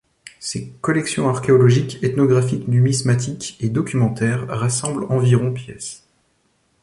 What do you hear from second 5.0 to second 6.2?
environ pièces.